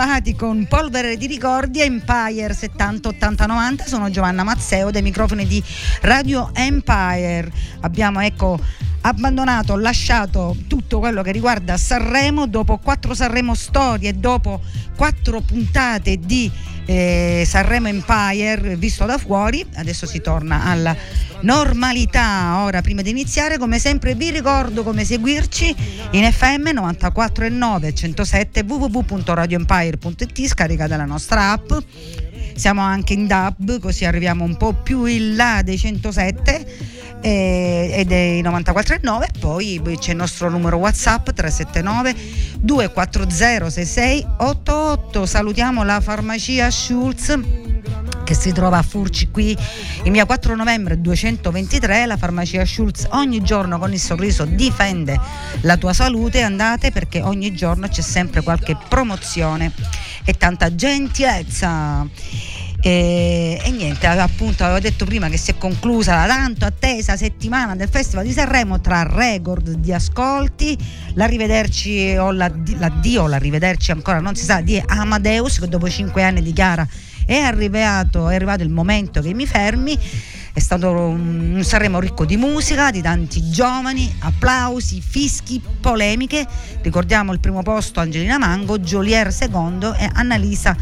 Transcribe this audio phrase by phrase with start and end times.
[0.00, 3.84] ritrovati con Polvere di Ricordi Empire 70 80 90.
[3.84, 5.62] Sono Giovanna Mazzeo dei microfoni di
[6.00, 7.52] Radio Empire.
[7.80, 8.58] Abbiamo ecco
[9.02, 14.62] abbandonato, lasciato tutto quello che riguarda Sanremo dopo quattro Sanremo storie, dopo
[14.96, 16.50] quattro puntate di
[16.86, 19.62] eh, Sanremo Empire visto da fuori.
[19.74, 20.96] Adesso si torna alla
[21.42, 22.62] normalità.
[22.64, 25.74] Ora, prima di iniziare, come sempre, vi ricordo come seguirci
[26.12, 31.72] in FM 94 e 9 107 www.radioempire.it, scaricate la nostra app.
[32.54, 38.04] Siamo anche in DAB, così arriviamo un po' più in là dei 107 eh, e
[38.04, 42.14] dei 94,9 poi c'è il nostro numero whatsapp 379
[42.60, 47.38] 240 6688 salutiamo la farmacia Schulz
[48.30, 49.56] che si trova a Furci qui
[50.04, 55.18] in via 4 novembre 223 la farmacia Schulz ogni giorno con il sorriso difende
[55.62, 56.40] la tua salute.
[56.40, 59.72] Andate perché ogni giorno c'è sempre qualche promozione
[60.24, 62.06] e tanta gentilezza.
[62.80, 67.74] E, e, niente, appunto avevo detto prima che si è conclusa la tanto attesa settimana
[67.74, 70.78] del Festival di Sanremo tra record di ascolti,
[71.14, 76.86] l'arrivederci o l'addio, l'arrivederci ancora non si sa, di Amadeus che dopo cinque anni dichiara
[77.30, 79.96] è arrivato, è arrivato il momento che mi fermi.
[80.52, 86.44] È stato un, Sanremo ricco di musica, di tanti giovani, applausi, fischi, polemiche.
[86.82, 90.76] Ricordiamo il primo posto Angelina Mango, Jolier secondo e Annalisa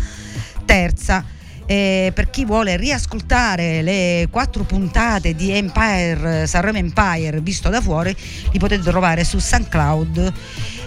[0.64, 1.22] terza.
[1.66, 8.16] E per chi vuole riascoltare le quattro puntate di Empire, Sanremo Empire visto da fuori,
[8.52, 10.32] li potete trovare su SoundCloud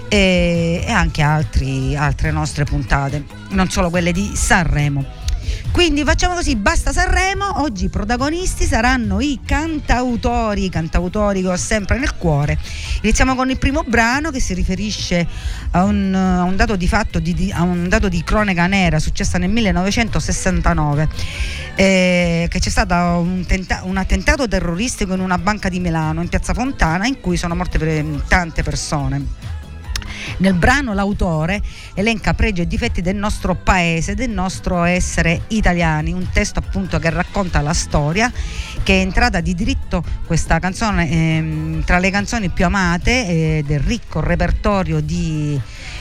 [0.10, 5.21] e, e anche altri, altre nostre puntate, non solo quelle di Sanremo.
[5.72, 11.56] Quindi facciamo così, basta Sanremo, oggi i protagonisti saranno i cantautori, i cantautori che ho
[11.56, 12.58] sempre nel cuore.
[13.02, 15.26] Iniziamo con il primo brano che si riferisce
[15.72, 19.38] a un, a un dato di fatto, di, a un dato di cronaca nera successa
[19.38, 21.10] nel 1969,
[21.76, 26.28] eh, che c'è stato un, tenta- un, attentato terroristico in una banca di Milano, in
[26.28, 29.51] piazza Fontana, in cui sono morte tante persone.
[30.38, 31.62] Nel brano l'autore
[31.94, 37.10] elenca pregi e difetti del nostro paese, del nostro essere italiani, un testo appunto che
[37.10, 38.32] racconta la storia
[38.84, 43.80] che è entrata di diritto questa canzone ehm, tra le canzoni più amate eh, del
[43.80, 45.60] ricco repertorio di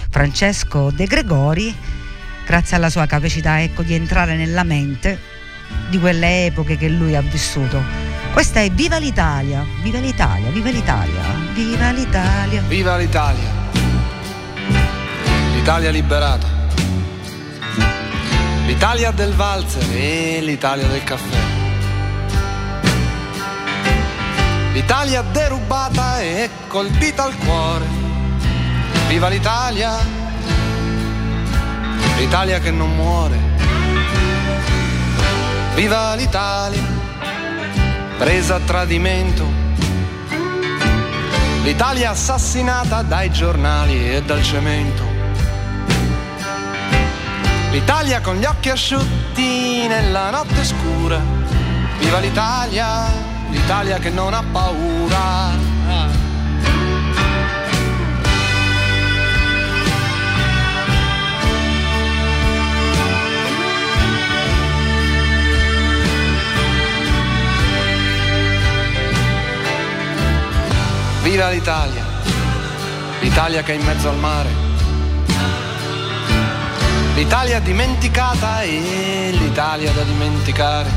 [0.08, 1.74] Francesco De Gregori
[2.46, 5.18] grazie alla sua capacità ecco, di entrare nella mente
[5.88, 7.80] di quelle epoche che lui ha vissuto.
[8.32, 12.62] Questa è Viva l'Italia, viva l'Italia, viva l'Italia, viva l'Italia.
[12.62, 13.59] Viva l'Italia
[15.70, 16.48] l'Italia liberata,
[18.66, 21.38] l'Italia del valzer e l'Italia del caffè.
[24.72, 27.86] L'Italia derubata e colpita al cuore.
[29.06, 29.96] Viva l'Italia,
[32.18, 33.38] l'Italia che non muore.
[35.76, 36.82] Viva l'Italia,
[38.18, 39.46] presa a tradimento.
[41.62, 45.09] L'Italia assassinata dai giornali e dal cemento.
[47.70, 51.20] L'Italia con gli occhi asciutti nella notte scura.
[51.98, 53.06] Viva l'Italia,
[53.48, 55.68] l'Italia che non ha paura.
[71.22, 72.04] Viva l'Italia,
[73.20, 74.69] l'Italia che è in mezzo al mare
[77.20, 80.88] L'Italia dimenticata e l'Italia da dimenticare.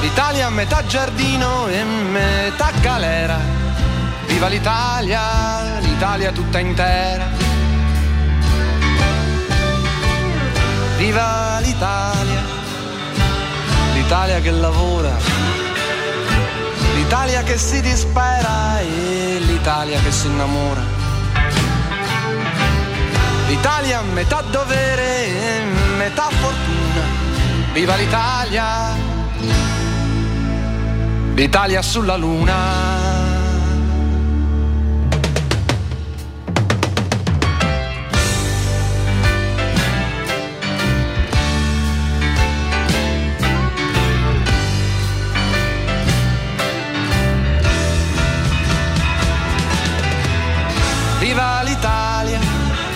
[0.00, 3.36] L'Italia metà giardino e metà galera.
[4.26, 7.30] Viva l'Italia, l'Italia tutta intera.
[10.96, 12.42] Viva l'Italia,
[13.94, 15.16] l'Italia che lavora.
[16.94, 20.99] L'Italia che si dispera e l'Italia che si innamora.
[23.50, 25.64] L'Italia metà dovere
[25.98, 27.02] metà fortuna.
[27.72, 29.10] Viva l'Italia!
[31.34, 33.09] l'Italia sulla luna.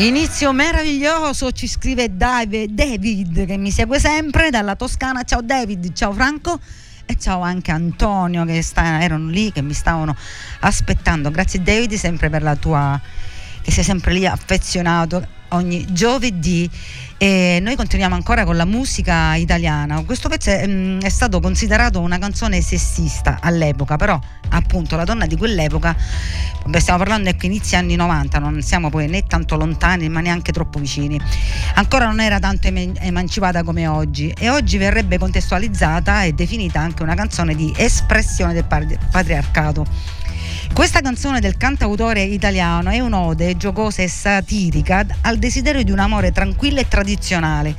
[0.00, 5.24] Inizio meraviglioso, ci scrive David che mi segue sempre dalla Toscana.
[5.24, 6.58] Ciao David, ciao Franco
[7.04, 10.16] e ciao anche Antonio che sta, erano lì, che mi stavano
[10.60, 11.30] aspettando.
[11.30, 12.98] Grazie David sempre per la tua,
[13.60, 16.68] che sei sempre lì affezionato ogni giovedì
[17.22, 20.02] e noi continuiamo ancora con la musica italiana.
[20.04, 24.18] Questo pezzo è, mm, è, stato considerato una canzone sessista all'epoca, però
[24.48, 25.94] appunto la donna di quell'epoca,
[26.78, 30.78] stiamo parlando ecco inizio anni 90, non siamo poi né tanto lontani ma neanche troppo
[30.78, 31.20] vicini.
[31.74, 37.14] Ancora non era tanto emancipata come oggi e oggi verrebbe contestualizzata e definita anche una
[37.14, 39.84] canzone di espressione del patriarcato.
[40.72, 46.32] Questa canzone del cantautore italiano è un'ode giocosa e satirica al desiderio di un amore
[46.32, 47.76] tranquillo e tradizionale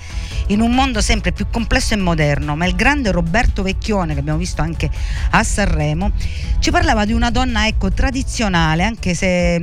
[0.47, 4.37] in un mondo sempre più complesso e moderno, ma il grande Roberto Vecchione, che abbiamo
[4.37, 4.89] visto anche
[5.31, 6.11] a Sanremo,
[6.59, 9.55] ci parlava di una donna ecco, tradizionale, anche se,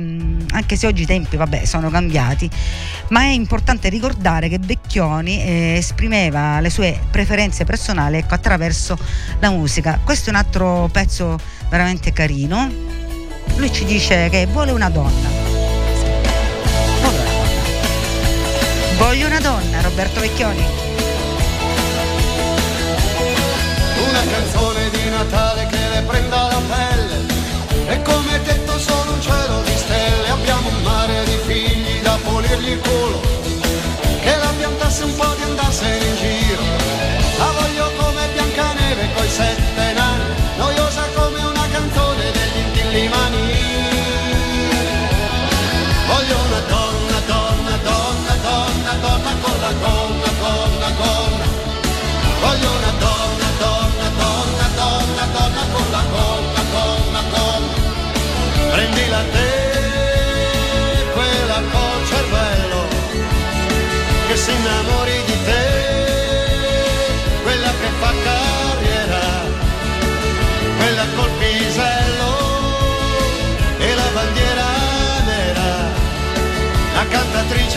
[0.51, 2.49] anche se oggi i tempi vabbè, sono cambiati,
[3.09, 8.97] ma è importante ricordare che Vecchioni eh, esprimeva le sue preferenze personali ecco, attraverso
[9.39, 9.99] la musica.
[10.03, 11.37] Questo è un altro pezzo
[11.69, 12.97] veramente carino
[13.55, 15.29] lui ci dice che vuole una donna.
[18.97, 20.65] Voglio una donna, Roberto Vecchioni.
[24.07, 27.25] Una canzone di Natale che le prenda la pelle.
[27.87, 30.29] E come detto sono un cielo di stelle.
[30.29, 33.21] Abbiamo un mare di figli da pulirgli il culo.
[34.21, 36.61] Che la piantasse un po' di andarsene in giro.
[37.37, 39.58] La voglio come Biancaneve coi sette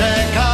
[0.02, 0.51] take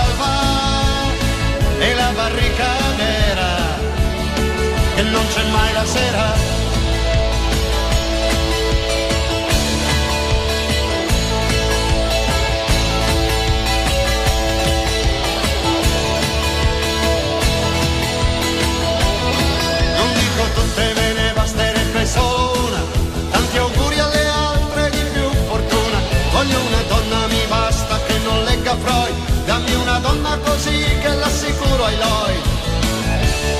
[30.09, 32.35] donna così che l'assicuro sicuro ai loi.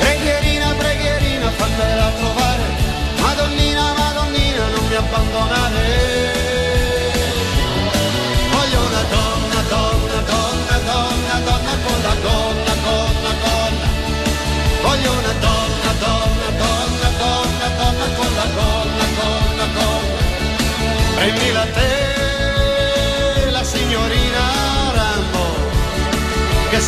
[0.01, 2.67] Preghierina, preghierina, fammela trovare.
[3.21, 6.08] Madonnina, Madonnina, non mi abbandonare.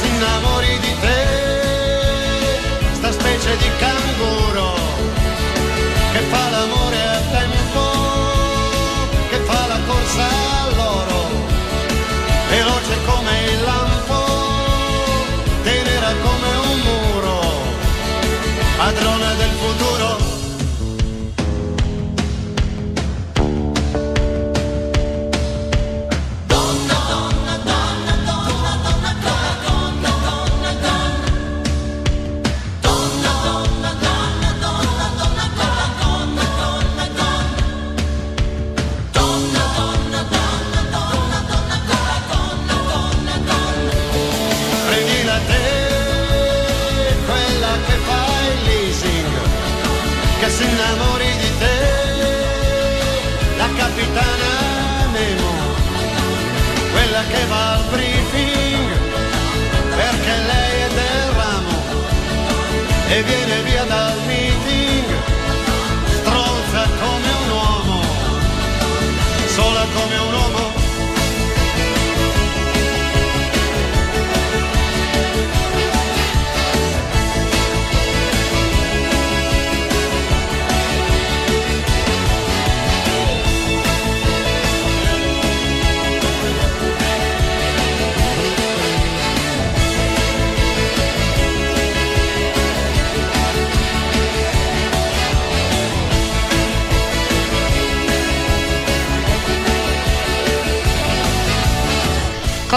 [0.01, 0.70] Che si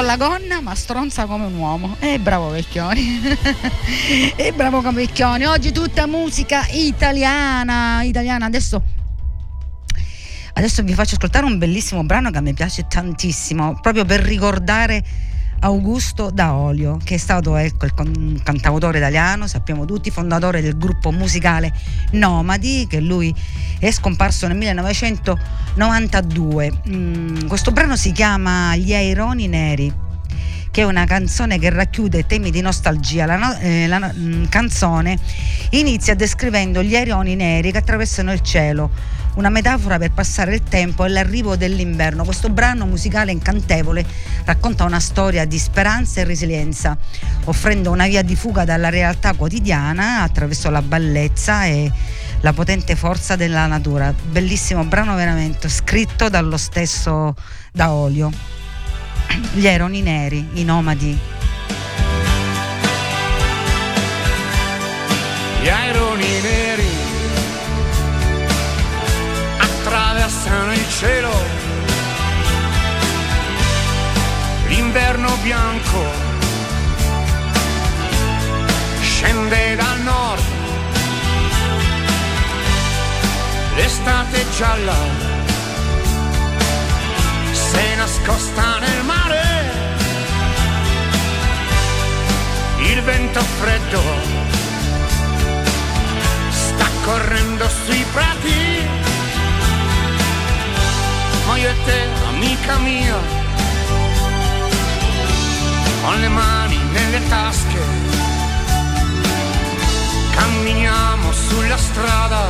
[0.04, 1.96] con la gonna ma stronza come un uomo.
[2.00, 3.22] E bravo Vecchioni.
[4.36, 5.46] e bravo Vecchioni.
[5.46, 8.46] Oggi tutta musica italiana, italiana.
[8.46, 8.82] Adesso
[10.56, 15.04] Adesso vi faccio ascoltare un bellissimo brano che me piace tantissimo, proprio per ricordare
[15.64, 21.74] Augusto Daolio, che è stato ecco, il cantautore italiano, sappiamo tutti, fondatore del gruppo musicale
[22.12, 23.34] Nomadi, che lui
[23.80, 26.74] è scomparso nel 1992.
[26.90, 30.02] Mm, questo brano si chiama Gli Aironi Neri
[30.70, 33.26] che è una canzone che racchiude temi di nostalgia.
[33.28, 35.20] La, no, eh, la mm, canzone
[35.70, 38.90] inizia descrivendo gli aironi neri che attraversano il cielo
[39.36, 42.24] una metafora per passare il tempo e l'arrivo dell'inverno.
[42.24, 44.06] Questo brano musicale incantevole
[44.46, 46.98] racconta una storia di speranza e resilienza,
[47.46, 51.92] offrendo una via di fuga dalla realtà quotidiana attraverso la bellezza e
[52.42, 54.14] la potente forza della natura.
[54.14, 57.36] Bellissimo brano veramente, scritto dallo stesso
[57.72, 58.32] da Olio.
[59.54, 61.43] Gli eroni neri, i nomadi.
[70.84, 71.34] Il cielo.
[74.68, 76.04] L'inverno bianco
[79.02, 80.44] scende dal nord.
[83.76, 84.98] L'estate gialla
[87.52, 89.42] se nascosta nel mare.
[92.80, 94.02] Il vento freddo
[96.50, 99.13] sta correndo sui prati
[101.54, 103.16] ma io e te, amica mia,
[106.02, 107.82] con le mani nelle tasche,
[110.36, 112.42] camminiamo sulla strada.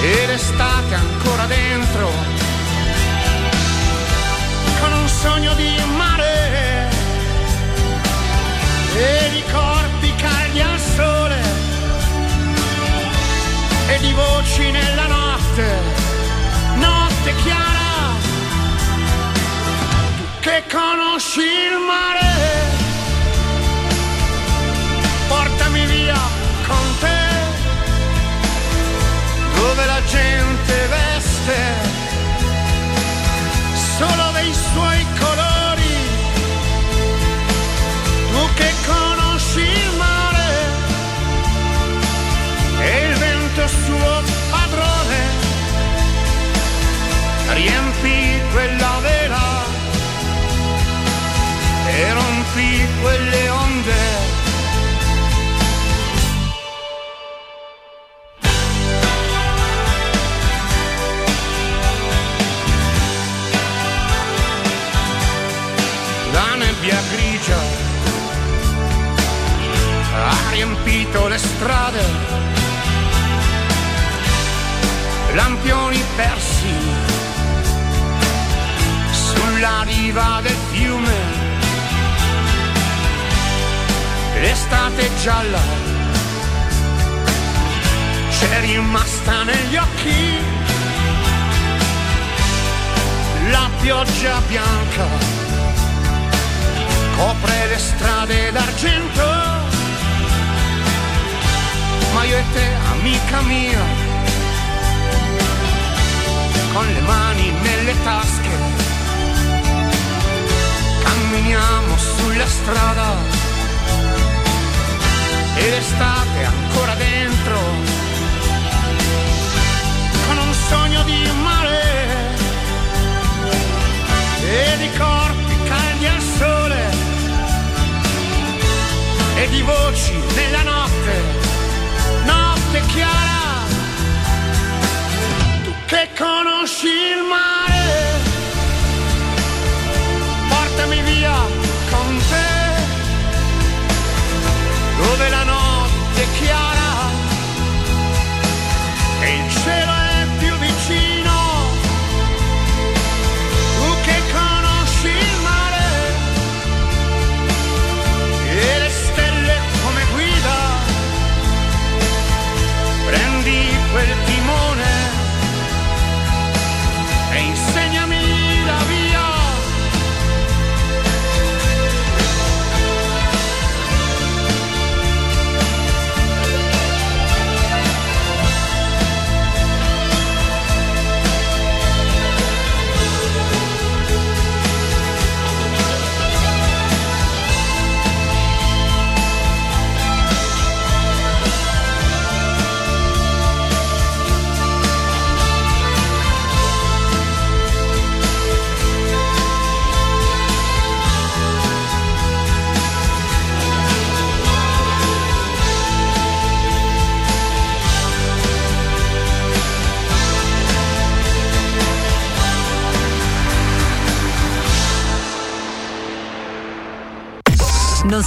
[0.00, 2.10] E l'estate ancora dentro,
[4.80, 6.88] con un sogno di mare.
[8.96, 11.40] E di corpi caldi al sole.
[13.86, 16.03] E di voci nella notte
[16.84, 17.92] notte chiara,
[20.16, 22.32] tu che conosci il mare,
[25.28, 26.20] portami via
[26.66, 27.22] con te,
[29.54, 31.58] dove la gente veste
[33.96, 35.33] solo dei suoi colori,
[47.54, 49.13] riempì quella verità.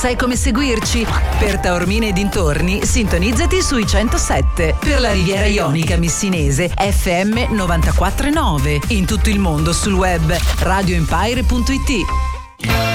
[0.08, 1.06] Sai come seguirci?
[1.38, 4.76] Per Taormine e dintorni, sintonizzati sui 107.
[4.80, 8.80] Per la Riviera Ionica Missinese, FM 949.
[8.90, 12.87] In tutto il mondo sul web radioempire.it.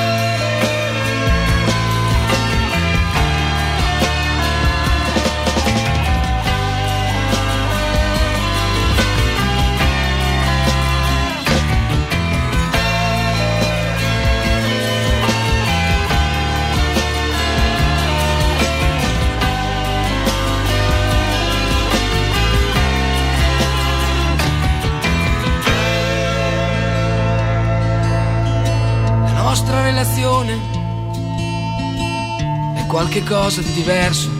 [33.13, 34.31] qualche cosa di diverso.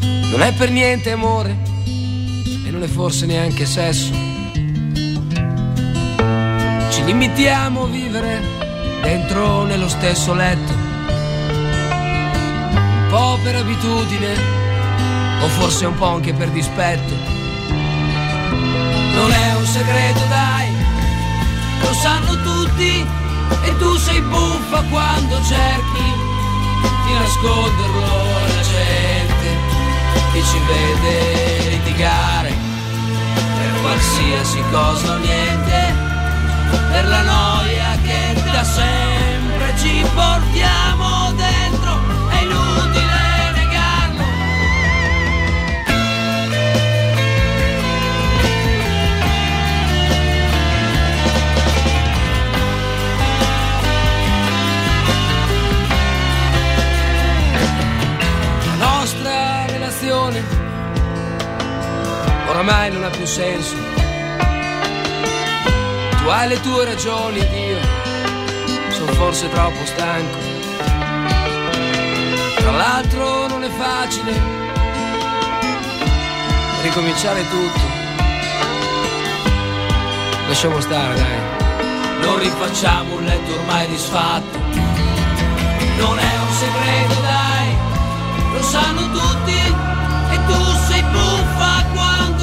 [0.00, 4.10] Non è per niente amore e non è forse neanche sesso.
[6.90, 8.42] Ci limitiamo a vivere
[9.02, 10.72] dentro nello stesso letto.
[12.72, 14.34] Un po' per abitudine
[15.42, 17.14] o forse un po' anche per dispetto.
[19.14, 20.72] Non è un segreto, dai,
[21.82, 23.06] lo sanno tutti
[23.62, 26.25] e tu sei buffa quando cerchi
[27.06, 29.48] di nasconderlo alla gente
[30.32, 32.52] che ci vede litigare
[33.56, 35.94] per qualsiasi cosa o niente,
[36.90, 41.25] per la noia che da sempre ci portiamo
[62.48, 63.74] oramai non ha più senso.
[66.18, 67.78] Tu hai le tue ragioni ed io
[68.90, 70.38] sono forse troppo stanco.
[72.56, 74.32] Tra l'altro non è facile
[76.82, 77.94] ricominciare tutto.
[80.48, 81.54] Lasciamo stare, dai.
[82.20, 84.58] Non rifacciamo un letto ormai disfatto.
[85.98, 87.76] Non è un segreto, dai,
[88.52, 89.94] lo sanno tutti
[90.46, 92.35] tu sei buffa quando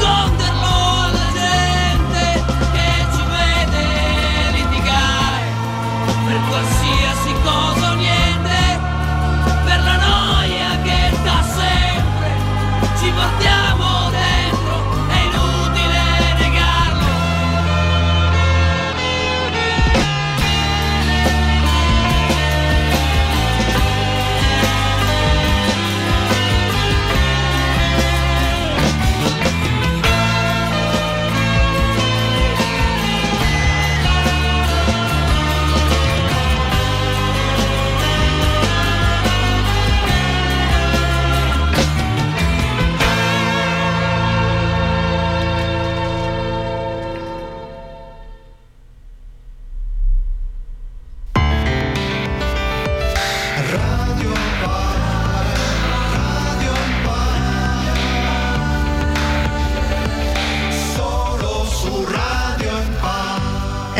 [0.00, 0.39] di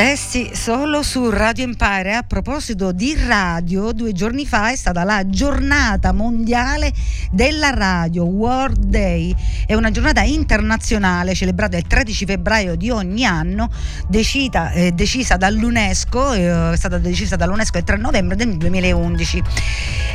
[0.00, 2.14] Eh sì, solo su Radio Empire.
[2.14, 6.90] A proposito di radio, due giorni fa è stata la giornata mondiale
[7.30, 9.34] della radio, World Day.
[9.66, 13.70] È una giornata internazionale celebrata il 13 febbraio di ogni anno,
[14.08, 19.42] decisa, eh, decisa dall'UNESCO, eh, è stata decisa dall'UNESCO il 3 novembre del 2011.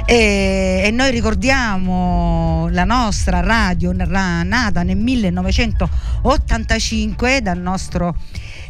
[0.07, 8.15] E, e noi ricordiamo la nostra radio nata nel 1985 dal nostro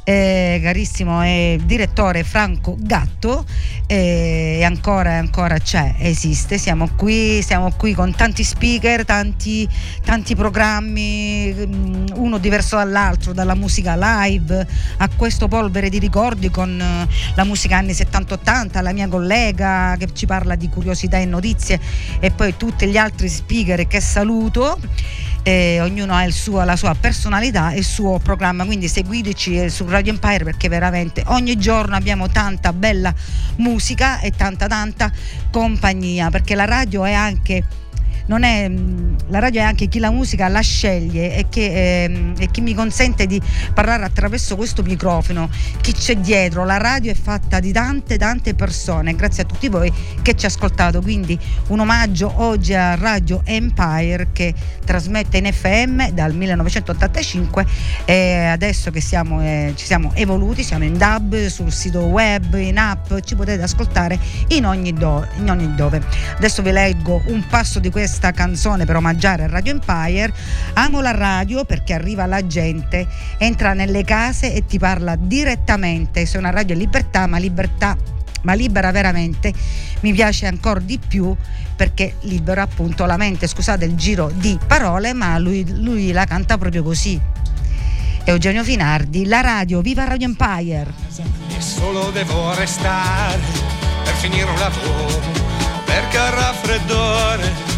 [0.06, 3.44] eh, carissimo eh, direttore Franco Gatto
[3.88, 9.68] eh, e ancora ancora c'è, esiste, siamo qui, siamo qui con tanti speaker, tanti,
[10.04, 14.66] tanti programmi, mm, uno diverso dall'altro, dalla musica live
[14.98, 20.14] a questo polvere di ricordi con eh, la musica anni 70-80, la mia collega che
[20.14, 21.80] ci parla di curiosità e notizie
[22.20, 24.78] e poi tutti gli altri speaker che saluto
[25.48, 29.86] eh, ognuno ha suo, la sua personalità e il suo programma, quindi seguiteci eh, su
[29.88, 33.14] Radio Empire perché veramente ogni giorno abbiamo tanta bella
[33.58, 35.12] musica e tanta tanta
[35.52, 37.64] compagnia, perché la radio è anche
[38.44, 42.50] è, mm, la radio è anche chi la musica la sceglie e, che, ehm, e
[42.50, 43.40] chi mi consente di
[43.74, 45.50] parlare attraverso questo microfono,
[45.82, 46.66] chi c'è dietro.
[46.66, 51.00] La radio è fatta di tante tante persone, grazie a tutti voi che ci ascoltate.
[51.02, 57.66] Quindi un omaggio oggi a Radio Empire che trasmette in FM dal 1985
[58.06, 62.78] e adesso che siamo, eh, ci siamo evoluti, siamo in DAB, sul sito web, in
[62.78, 64.18] app, ci potete ascoltare
[64.50, 66.02] in ogni, do, in ogni dove.
[66.38, 70.34] Adesso vi leggo un passo di questa canzone per omaggiare Radio Empire.
[70.74, 76.26] Amo la radio perché arriva la gente, entra nelle case e ti parla direttamente.
[76.26, 77.98] Se una radio è libertà, ma libertà
[78.46, 79.52] ma libera veramente
[80.02, 81.36] mi piace ancora di più
[81.76, 86.58] perché libera appunto la mente scusate il giro di parole ma lui, lui la canta
[86.58, 87.20] proprio così
[88.24, 90.94] Eugenio Finardi la radio viva Radio Empire
[91.58, 93.42] e solo devo restare
[94.04, 95.22] per finire un lavoro
[95.86, 97.75] perché al raffreddore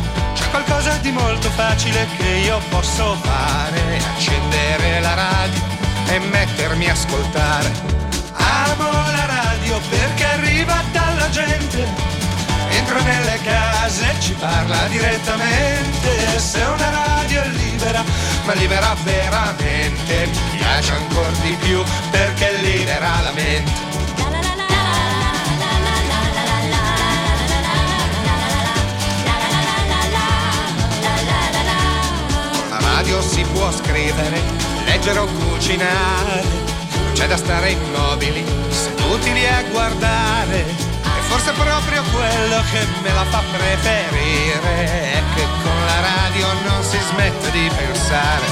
[0.50, 4.00] qualcosa di molto facile che io posso fare.
[4.14, 5.62] Accendere la radio
[6.08, 7.72] e mettermi a ascoltare.
[8.34, 11.86] Amo la radio perché arriva dalla gente.
[12.70, 16.40] Entra nelle case e ci parla direttamente.
[16.40, 18.04] Se una radio è libera
[18.46, 20.30] ma libera veramente.
[20.52, 23.87] Mi piace ancora di più perché libera la mente
[33.08, 34.42] radio si può scrivere,
[34.84, 36.44] leggere o cucinare,
[36.92, 40.60] non c'è da stare immobili, seduti lì a guardare.
[40.60, 46.84] E forse proprio quello che me la fa preferire è che con la radio non
[46.84, 48.46] si smette di pensare.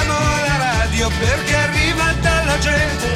[0.00, 3.06] Amo la radio perché arriva dalla gente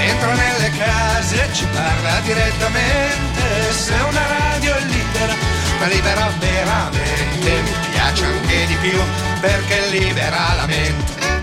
[0.00, 3.72] entra nelle case e ci parla direttamente.
[3.72, 9.00] Se una radio è libera, ma libera veramente, mi piace anche di più
[9.40, 11.39] perché libera la mente.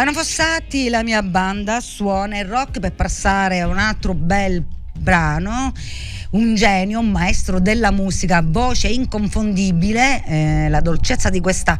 [0.00, 4.64] Ivano Fossati, la mia banda, suona il rock per passare a un altro bel
[4.98, 5.74] brano
[6.30, 11.78] un genio, un maestro della musica, voce inconfondibile, eh, la dolcezza di questa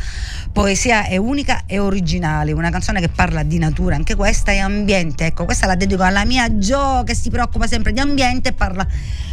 [0.53, 5.25] poesia è unica e originale, una canzone che parla di natura, anche questa è ambiente,
[5.25, 8.87] ecco questa la dedico alla mia Gio che si preoccupa sempre di ambiente e parla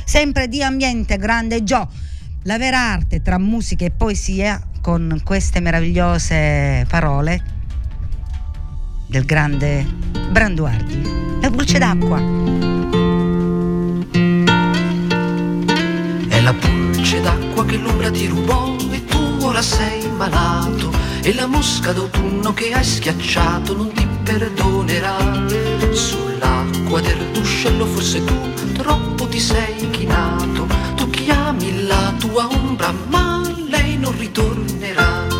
[0.06, 1.89] sempre di ambiente, grande Gio,
[2.43, 7.56] la vera arte tra musica e poesia con queste meravigliose parole
[9.08, 9.86] del grande
[10.30, 11.02] Branduardi.
[11.41, 12.20] La pulce d'acqua.
[16.28, 20.91] È la pulce d'acqua che l'ombra ti rubò e tu ora sei malato.
[21.22, 25.15] E la mosca d'autunno che hai schiacciato non ti perdonerà.
[25.91, 30.67] Sull'acqua del ruscello forse tu troppo ti sei chinato.
[30.96, 35.37] Tu chiami la tua ombra ma lei non ritornerà.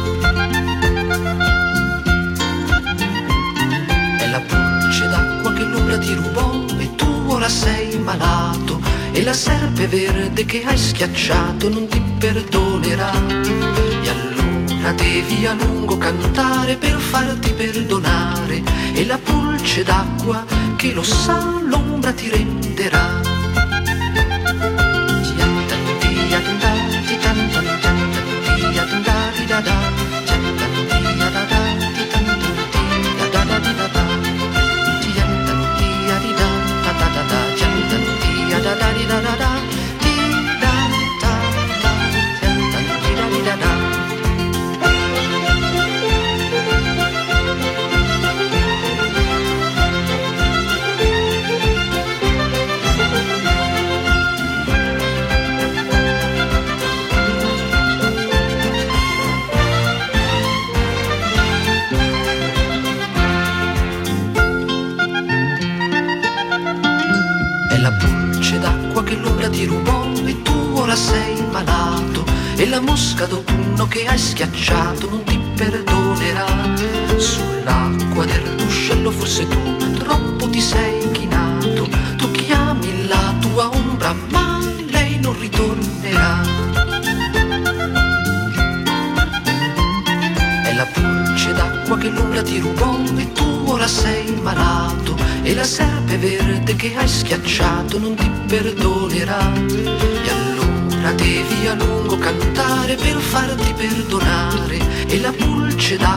[6.00, 8.80] Ti rubò e tu ora sei malato
[9.12, 13.12] e la serpe verde che hai schiacciato non ti perdonerà.
[14.04, 18.62] E allora devi a lungo cantare per farti perdonare
[18.94, 23.27] e la pulce d'acqua che lo sa l'ombra ti renderà.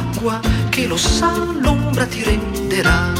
[0.00, 3.12] Pulce d'acqua che lo sa l'ombra ti renderà.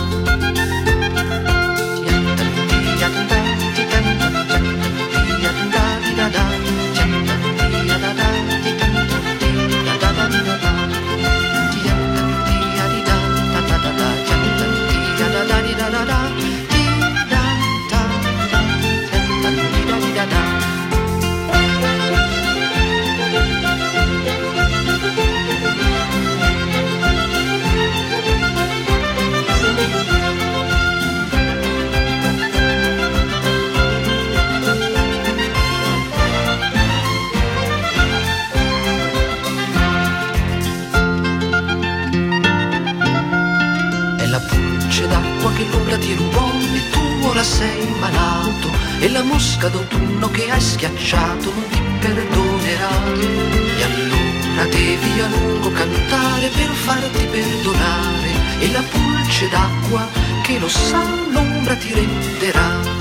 [49.22, 52.90] Mosca d'autunno che hai schiacciato non ti perdonerà.
[53.78, 58.30] E allora devi a lungo cantare per farti perdonare.
[58.58, 60.06] E la pulce d'acqua
[60.42, 62.99] che lo sa l'ombra ti renderà.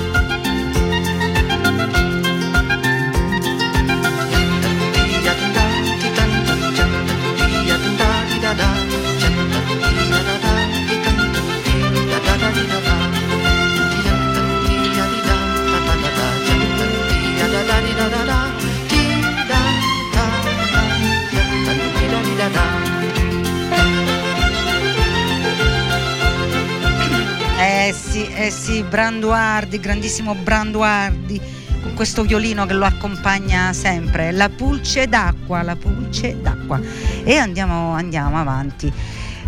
[27.90, 31.40] Eh sì, eh sì, Branduardi, grandissimo Branduardi,
[31.82, 36.80] con questo violino che lo accompagna sempre, la pulce d'acqua, la pulce d'acqua.
[37.24, 38.92] E andiamo, andiamo avanti.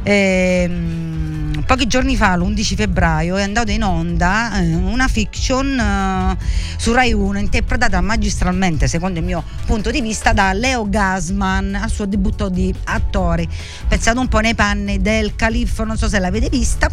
[0.02, 6.36] Ehm, pochi giorni fa, l'11 febbraio, è andata in onda eh, una fiction eh,
[6.76, 11.90] su Rai 1 interpretata magistralmente, secondo il mio punto di vista, da Leo Gasman al
[11.90, 13.46] suo debutto di attore.
[13.86, 16.90] Pensate un po' nei panni del califfo, non so se l'avete vista,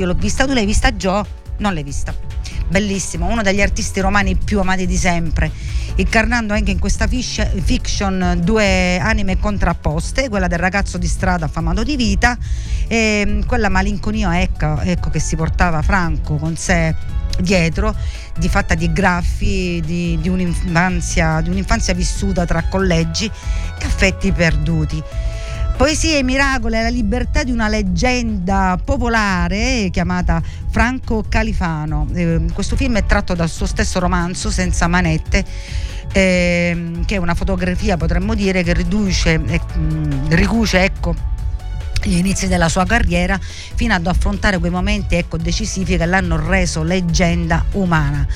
[0.00, 1.22] io l'ho vista, tu l'hai vista Joe?
[1.58, 2.14] Non l'hai vista.
[2.68, 5.50] Bellissimo, uno degli artisti romani più amati di sempre,
[5.96, 11.96] incarnando anche in questa fiction due anime contrapposte, quella del ragazzo di strada affamato di
[11.96, 12.38] vita
[12.88, 16.94] e quella malinconia ecco, ecco che si portava Franco con sé
[17.40, 17.94] dietro,
[18.38, 25.02] di fatta di graffi, di, di, un'infanzia, di un'infanzia vissuta tra collegi e affetti perduti.
[25.80, 32.06] Poesie e miracoli e la libertà di una leggenda popolare chiamata Franco Califano.
[32.12, 35.42] Eh, questo film è tratto dal suo stesso romanzo Senza manette.
[36.12, 39.60] Eh, che è una fotografia potremmo dire che riduce, eh,
[40.28, 41.14] ricuce ecco
[42.02, 46.82] gli inizi della sua carriera fino ad affrontare quei momenti ecco, decisivi che l'hanno reso
[46.82, 48.26] leggenda umana.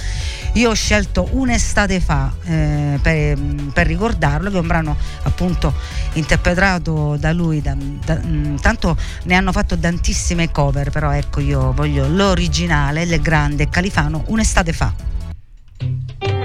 [0.55, 3.39] Io ho scelto Un'estate fa eh, per,
[3.73, 5.75] per, ricordarlo, che è un brano appunto
[6.13, 11.73] interpretato da lui, da, da, mm, tanto ne hanno fatto tantissime cover, però ecco io
[11.73, 16.44] voglio l'originale, il grande Califano, Un'estate fa.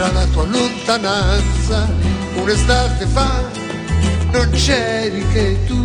[0.00, 1.88] Segnerà la tua lontananza,
[2.36, 3.50] un'estate fa
[4.32, 5.84] non c'eri che tu,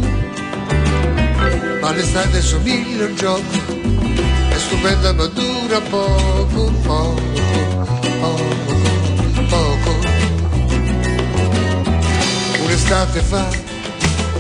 [1.82, 3.58] ma l'estate somiglia a un gioco,
[4.50, 7.20] è stupenda ma dura poco, poco,
[8.22, 8.76] poco,
[9.50, 9.94] poco.
[12.64, 13.48] Un'estate fa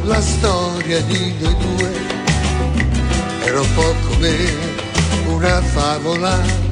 [0.03, 1.91] la storia di noi due
[3.43, 4.53] era un po' come
[5.25, 6.64] una favola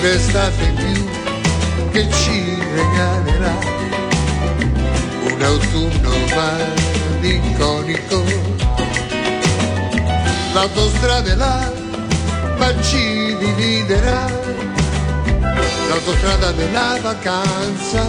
[0.00, 3.58] un'estate in più che ci regalerà
[5.24, 8.24] un autunno malinconico.
[10.54, 11.70] L'autostrada è là,
[12.56, 14.26] ma ci dividerà.
[15.88, 18.02] L'autostrada della vacanza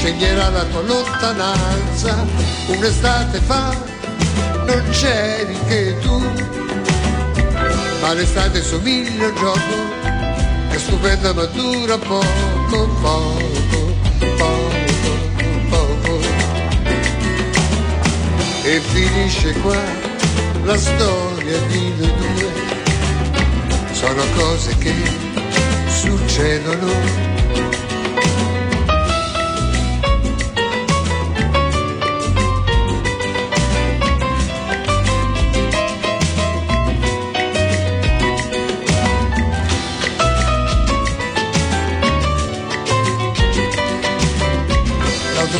[0.00, 2.24] segnerà la tua lontananza.
[2.68, 3.76] Un'estate fa
[4.64, 6.26] non c'eri che tu,
[8.00, 10.13] ma l'estate somiglia al gioco
[10.94, 13.40] stupenda ma dura poco, poco,
[14.38, 14.78] poco,
[15.68, 16.20] poco.
[18.62, 19.82] E finisce qua
[20.64, 22.52] la storia di noi due.
[23.92, 24.94] Sono cose che
[25.88, 26.86] succedono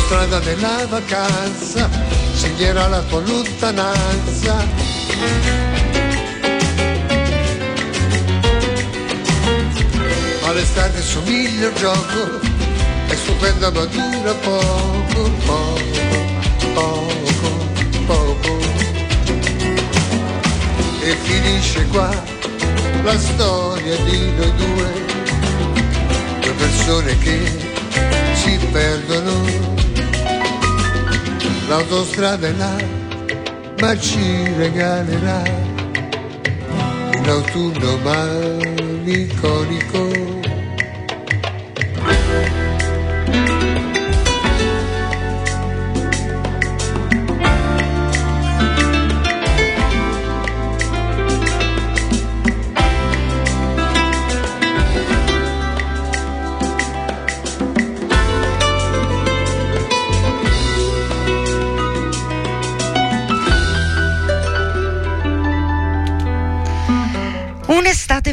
[0.04, 1.88] strada della vacanza
[2.34, 4.66] segnerà la tua lontananza.
[10.42, 12.40] Ma l'estate somiglia al gioco,
[13.06, 15.80] è stupenda ma dura poco, poco,
[16.74, 17.66] poco,
[18.06, 18.58] poco.
[21.00, 22.10] E finisce qua
[23.04, 24.92] la storia di noi due,
[26.40, 27.72] due persone che
[28.34, 29.63] si perdono
[31.74, 32.76] l'autostrada è là,
[33.80, 35.42] ma ci regalerà
[37.16, 38.84] un autunno malinconico.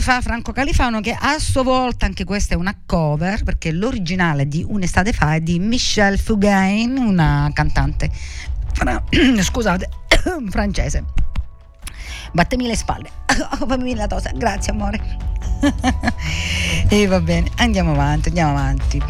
[0.01, 4.65] Fa Franco Califano che a sua volta anche questa è una cover perché l'originale di
[4.67, 8.09] Un'estate fa è di Michelle Fugain, una cantante
[8.73, 9.03] fra-
[9.41, 9.89] scusate,
[10.49, 11.03] francese.
[12.33, 13.11] Battemi le spalle,
[13.67, 14.99] fammi la tosa, grazie amore.
[16.89, 19.01] e va bene, andiamo avanti, andiamo avanti.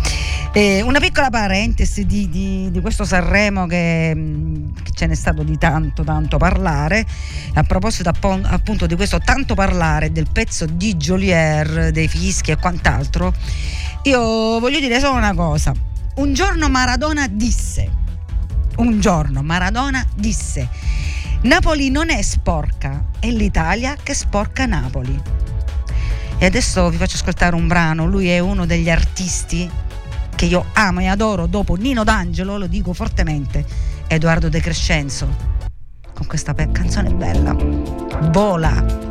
[0.54, 5.44] Eh, una piccola parentesi di, di, di questo Sanremo che, mm, che, ce n'è stato
[5.44, 7.06] di tanto tanto parlare.
[7.54, 13.34] A proposito appunto di questo tanto parlare del pezzo di Jolier, dei fischi e quant'altro,
[14.04, 15.74] io voglio dire solo una cosa.
[16.16, 17.90] Un giorno Maradona disse,
[18.76, 20.68] un giorno Maradona disse,
[21.44, 25.18] Napoli non è sporca, è l'Italia che sporca Napoli.
[26.38, 29.70] E adesso vi faccio ascoltare un brano, lui è uno degli artisti
[30.36, 33.66] che io amo e adoro dopo Nino D'Angelo, lo dico fortemente,
[34.08, 35.28] Edoardo De Crescenzo,
[36.14, 37.54] con questa canzone bella,
[38.32, 39.11] Vola.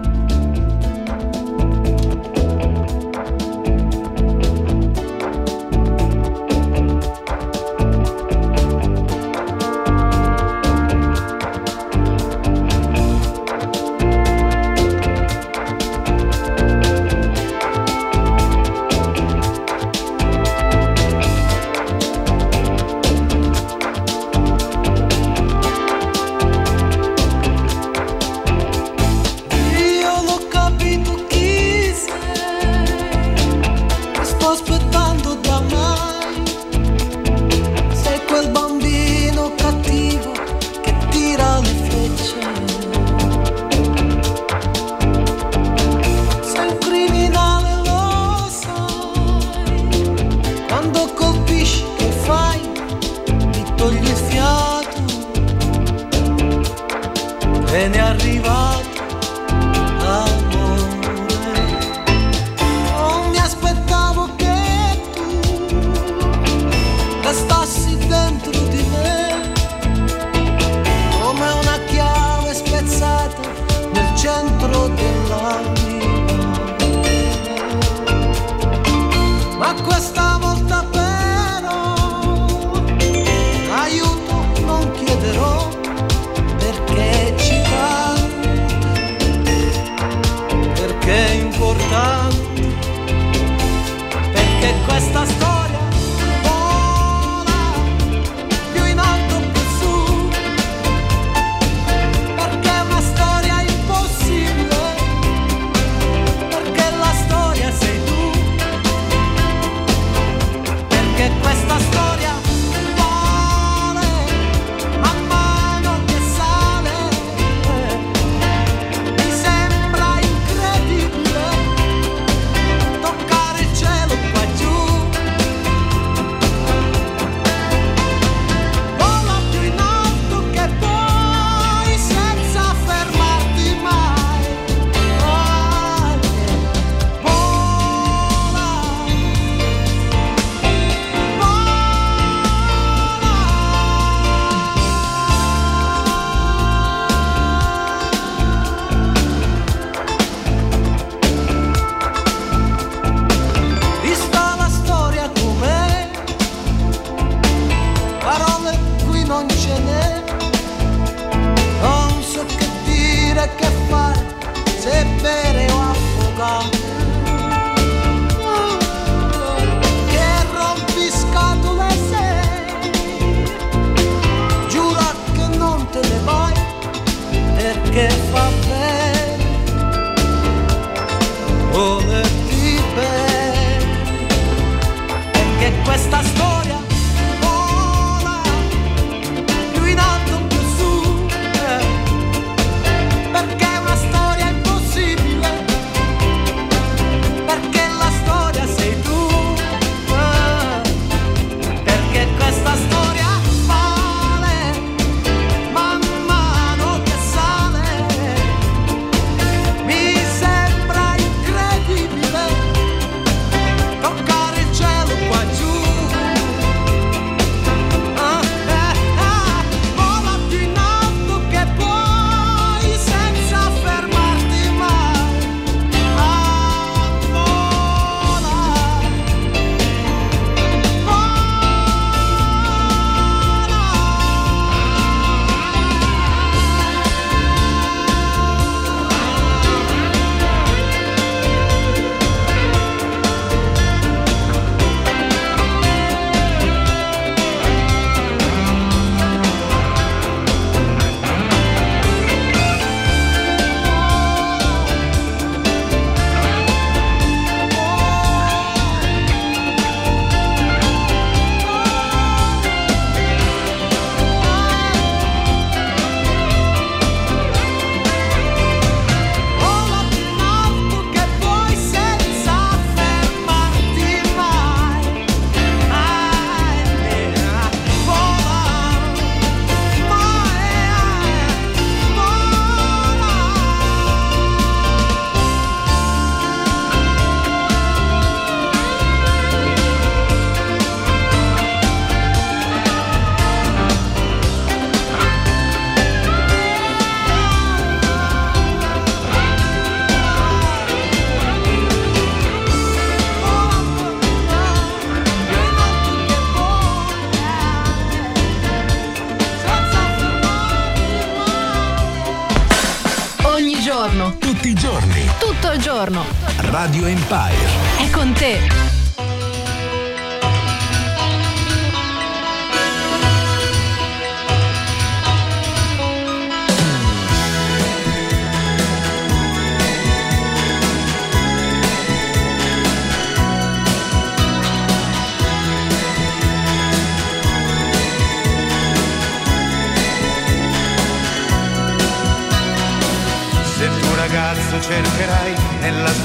[316.82, 317.68] Radio Empire.
[317.98, 318.99] È con te.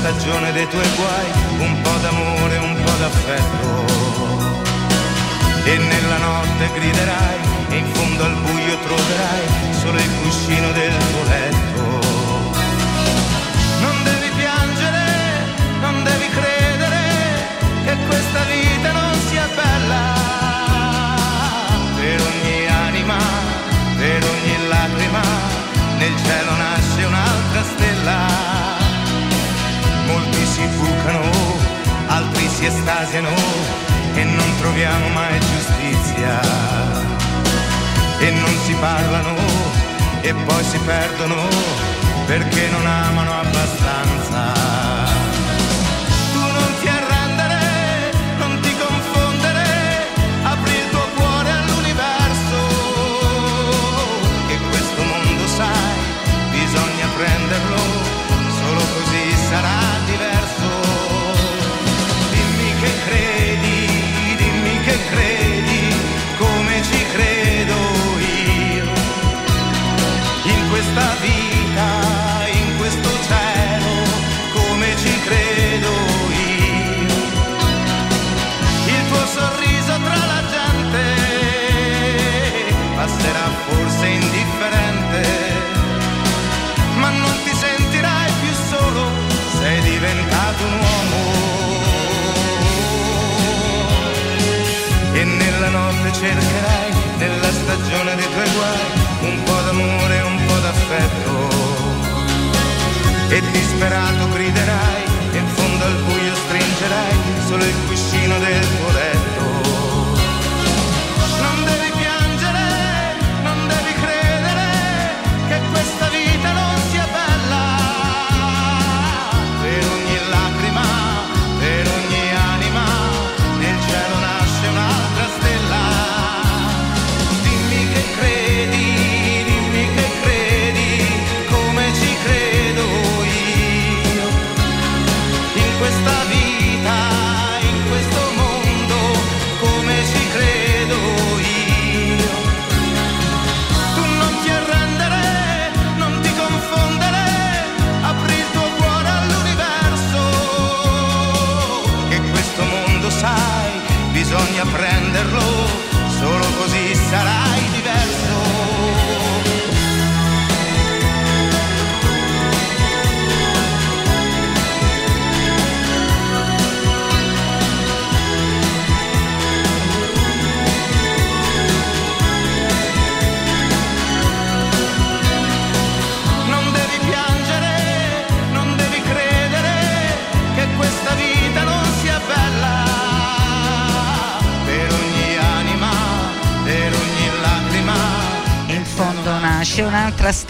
[0.06, 1.35] Stagione dei tuoi guai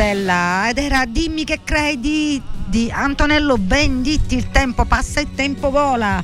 [0.06, 4.36] stella ed era Dimmi che credi di Antonello Venditti.
[4.36, 6.24] Il tempo passa, il tempo vola.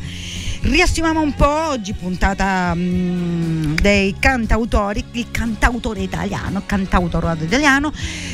[0.62, 7.92] Riassumiamo un po' oggi, puntata mm, dei cantautori, il cantautore italiano, cantautorato italiano.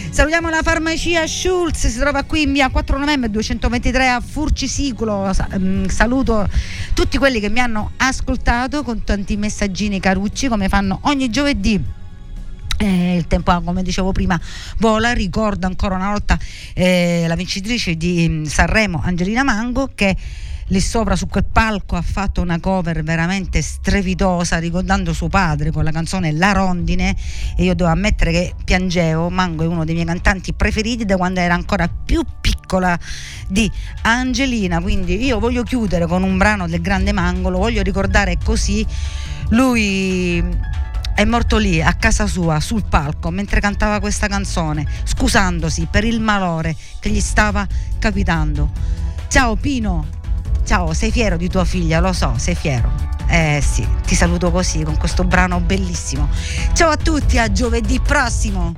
[0.09, 5.33] Salutiamo la farmacia Schulz, si trova qui in via 4 novembre 223 a Furcisicolo.
[5.57, 6.45] Mm, saluto
[6.93, 11.95] tutti quelli che mi hanno ascoltato con tanti messaggini carucci come fanno ogni giovedì.
[12.79, 14.39] Eh, il tempo, come dicevo prima,
[14.77, 15.11] vola.
[15.11, 16.37] Ricordo ancora una volta
[16.73, 20.15] eh, la vincitrice di mm, Sanremo, Angelina Mango, che
[20.67, 25.83] lì sopra su quel palco ha fatto una cover veramente strepitosa ricordando suo padre con
[25.83, 27.15] la canzone La Rondine.
[27.55, 29.29] E io devo ammettere che piangevo.
[29.29, 32.97] Mango è uno dei miei cantanti preferiti da quando era ancora più piccola
[33.47, 33.71] di
[34.03, 34.79] Angelina.
[34.81, 38.85] Quindi io voglio chiudere con un brano del grande Mango lo voglio ricordare così.
[39.49, 40.43] Lui
[41.17, 46.21] è morto lì a casa sua sul palco mentre cantava questa canzone scusandosi per il
[46.21, 47.65] malore che gli stava
[47.97, 48.69] capitando
[49.27, 50.05] ciao Pino
[50.63, 52.91] Ciao, sei fiero di tua figlia, lo so, sei fiero.
[53.29, 56.27] Eh sì, ti saluto così con questo brano bellissimo.
[56.73, 58.75] Ciao a tutti, a giovedì prossimo.